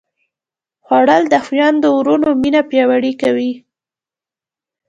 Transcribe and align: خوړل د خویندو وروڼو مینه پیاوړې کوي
خوړل 0.85 1.23
د 1.29 1.35
خویندو 1.45 1.89
وروڼو 1.99 2.29
مینه 2.41 2.61
پیاوړې 2.69 3.13
کوي 3.21 3.51